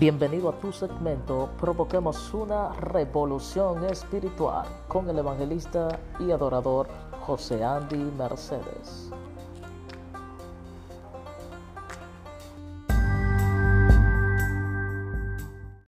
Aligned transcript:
Bienvenido 0.00 0.48
a 0.48 0.58
tu 0.58 0.72
segmento 0.72 1.50
Provoquemos 1.60 2.32
una 2.32 2.72
revolución 2.72 3.84
espiritual 3.84 4.66
con 4.88 5.10
el 5.10 5.18
evangelista 5.18 6.00
y 6.18 6.30
adorador 6.30 6.88
José 7.20 7.62
Andy 7.62 7.98
Mercedes. 8.16 9.10